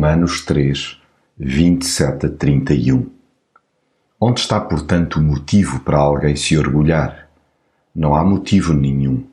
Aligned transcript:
Romanos 0.00 0.46
3, 0.46 0.96
27 1.38 2.24
a 2.24 2.30
31. 2.30 3.10
Onde 4.18 4.40
está, 4.40 4.58
portanto, 4.58 5.16
o 5.16 5.22
motivo 5.22 5.80
para 5.80 5.98
alguém 5.98 6.34
se 6.36 6.56
orgulhar? 6.56 7.28
Não 7.94 8.14
há 8.14 8.24
motivo 8.24 8.72
nenhum. 8.72 9.26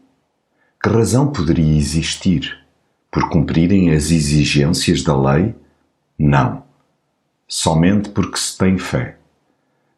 Que 0.83 0.89
razão 0.89 1.31
poderia 1.31 1.77
existir? 1.77 2.53
Por 3.09 3.29
cumprirem 3.29 3.91
as 3.91 4.11
exigências 4.11 5.03
da 5.03 5.17
lei? 5.17 5.55
Não. 6.19 6.63
Somente 7.47 8.09
porque 8.09 8.37
se 8.37 8.57
tem 8.57 8.77
fé. 8.77 9.19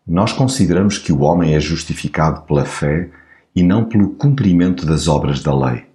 Nós 0.05 0.31
consideramos 0.33 0.99
que 0.99 1.11
o 1.11 1.21
homem 1.21 1.55
é 1.55 1.59
justificado 1.59 2.43
pela 2.43 2.63
fé 2.63 3.09
e 3.55 3.63
não 3.63 3.85
pelo 3.85 4.11
cumprimento 4.11 4.85
das 4.85 5.07
obras 5.07 5.41
da 5.41 5.51
lei. 5.51 5.87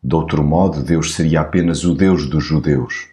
De 0.00 0.14
outro 0.14 0.44
modo, 0.44 0.84
Deus 0.84 1.14
seria 1.14 1.40
apenas 1.40 1.82
o 1.82 1.96
Deus 1.96 2.28
dos 2.28 2.44
judeus. 2.44 3.12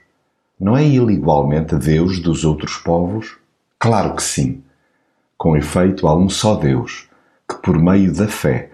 Não 0.62 0.78
é 0.78 0.86
ele 0.86 1.14
igualmente 1.14 1.76
Deus 1.76 2.20
dos 2.20 2.46
outros 2.46 2.78
povos? 2.78 3.36
Claro 3.80 4.16
que 4.16 4.22
sim. 4.22 4.62
Com 5.36 5.58
efeito, 5.58 6.08
há 6.08 6.16
um 6.16 6.30
só 6.30 6.54
Deus, 6.54 7.10
que 7.50 7.56
por 7.64 7.80
meio 7.80 8.14
da 8.14 8.28
fé 8.28 8.70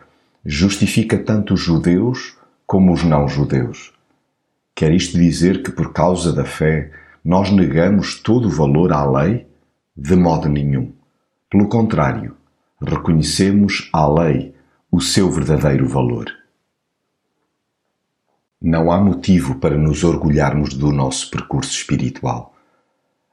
justifica 0.45 1.17
tanto 1.17 1.53
os 1.53 1.61
judeus 1.61 2.35
como 2.65 2.91
os 2.91 3.05
não-judeus. 3.05 3.93
Quer 4.75 4.91
isto 4.91 5.17
dizer 5.17 5.63
que 5.63 5.71
por 5.71 5.93
causa 5.93 6.33
da 6.33 6.43
fé 6.43 6.91
nós 7.23 7.51
negamos 7.51 8.19
todo 8.19 8.49
o 8.49 8.51
valor 8.51 8.91
à 8.91 9.09
lei? 9.09 9.47
De 9.95 10.17
modo 10.17 10.49
nenhum. 10.49 10.91
Pelo 11.49 11.69
contrário, 11.69 12.35
reconhecemos 12.81 13.89
à 13.93 14.05
lei 14.05 14.53
o 14.91 14.99
seu 14.99 15.31
verdadeiro 15.31 15.87
valor. 15.87 16.25
Não 18.61 18.91
há 18.91 18.99
motivo 18.99 19.59
para 19.59 19.77
nos 19.77 20.03
orgulharmos 20.03 20.73
do 20.73 20.91
nosso 20.91 21.29
percurso 21.29 21.69
espiritual. 21.71 22.55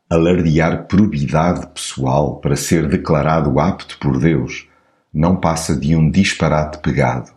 Alardear 0.09 0.87
probidade 0.87 1.67
pessoal 1.69 2.37
para 2.41 2.57
ser 2.57 2.87
declarado 2.87 3.59
apto 3.59 3.99
por 3.99 4.19
Deus 4.19 4.69
não 5.13 5.37
passa 5.37 5.75
de 5.75 5.97
um 5.97 6.11
disparate 6.11 6.77
pegado, 6.79 7.33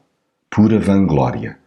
pura 0.49 0.77
vanglória. 0.77 1.59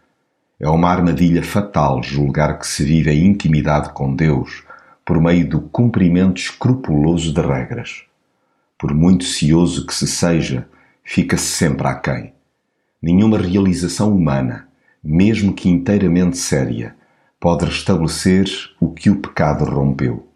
É 0.59 0.69
uma 0.69 0.89
armadilha 0.89 1.41
fatal 1.41 2.03
julgar 2.03 2.59
que 2.59 2.67
se 2.67 2.85
vive 2.85 3.09
a 3.09 3.15
intimidade 3.15 3.91
com 3.91 4.15
Deus 4.15 4.63
por 5.03 5.19
meio 5.19 5.49
do 5.49 5.59
cumprimento 5.59 6.39
escrupuloso 6.39 7.33
de 7.33 7.41
regras. 7.41 8.03
Por 8.77 8.93
muito 8.93 9.23
cioso 9.23 9.87
que 9.87 9.93
se 9.93 10.05
seja, 10.05 10.67
fica-se 11.03 11.47
sempre 11.47 11.87
aquém. 11.87 12.33
Nenhuma 13.01 13.39
realização 13.39 14.15
humana, 14.15 14.67
mesmo 15.03 15.53
que 15.53 15.69
inteiramente 15.69 16.37
séria, 16.37 16.95
pode 17.39 17.65
restabelecer 17.65 18.45
o 18.79 18.89
que 18.91 19.09
o 19.09 19.19
pecado 19.19 19.65
rompeu. 19.65 20.27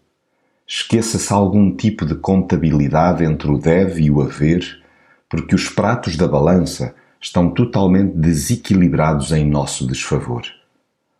Esqueça-se 0.66 1.32
algum 1.32 1.74
tipo 1.74 2.04
de 2.04 2.16
contabilidade 2.16 3.24
entre 3.24 3.48
o 3.48 3.58
deve 3.58 4.02
e 4.02 4.10
o 4.10 4.20
haver, 4.20 4.82
porque 5.28 5.54
os 5.54 5.68
pratos 5.68 6.16
da 6.16 6.26
balança 6.26 6.94
estão 7.20 7.50
totalmente 7.50 8.16
desequilibrados 8.16 9.30
em 9.30 9.48
nosso 9.48 9.86
desfavor. 9.86 10.42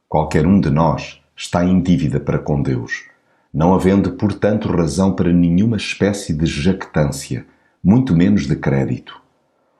Qualquer 0.08 0.46
um 0.46 0.60
de 0.60 0.70
nós 0.70 1.20
está 1.36 1.64
em 1.64 1.80
dívida 1.80 2.18
para 2.18 2.38
com 2.38 2.60
Deus, 2.60 3.04
não 3.54 3.72
havendo, 3.72 4.12
portanto, 4.12 4.68
razão 4.68 5.12
para 5.12 5.32
nenhuma 5.32 5.76
espécie 5.76 6.32
de 6.32 6.46
jactância, 6.46 7.46
muito 7.82 8.16
menos 8.16 8.46
de 8.46 8.56
crédito. 8.56 9.20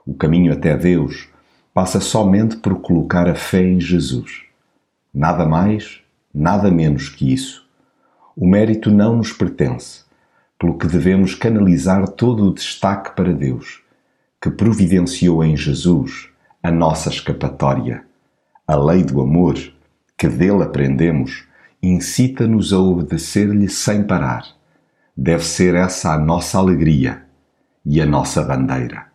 O 0.07 0.15
caminho 0.15 0.53
até 0.53 0.77
Deus 0.77 1.29
passa 1.77 2.01
somente 2.01 2.57
por 2.57 2.81
colocar 2.81 3.29
a 3.29 3.35
fé 3.35 3.63
em 3.63 3.79
Jesus. 3.79 4.45
Nada 5.13 5.45
mais, 5.45 6.01
nada 6.33 6.71
menos 6.71 7.11
que 7.11 7.31
isso. 7.31 7.69
O 8.35 8.49
mérito 8.49 8.91
não 8.91 9.17
nos 9.17 9.31
pertence, 9.31 10.05
pelo 10.59 10.79
que 10.79 10.87
devemos 10.87 11.35
canalizar 11.35 12.09
todo 12.09 12.47
o 12.47 12.55
destaque 12.55 13.15
para 13.15 13.31
Deus, 13.31 13.83
que 14.41 14.49
providenciou 14.49 15.45
em 15.45 15.55
Jesus 15.55 16.31
a 16.63 16.71
nossa 16.71 17.11
escapatória. 17.11 18.07
A 18.67 18.75
lei 18.75 19.05
do 19.05 19.21
amor, 19.21 19.59
que 20.17 20.29
dele 20.29 20.63
aprendemos, 20.63 21.45
incita-nos 21.83 22.73
a 22.73 22.79
obedecer-lhe 22.79 23.69
sem 23.69 24.03
parar. 24.03 24.47
Deve 25.15 25.45
ser 25.45 25.75
essa 25.75 26.15
a 26.15 26.19
nossa 26.19 26.57
alegria 26.57 27.27
e 27.85 28.01
a 28.01 28.07
nossa 28.07 28.43
bandeira. 28.43 29.15